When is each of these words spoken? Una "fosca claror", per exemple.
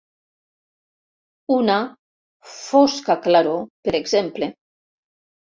Una 1.57 1.75
"fosca 2.55 3.19
claror", 3.27 3.63
per 3.89 3.97
exemple. 4.01 4.53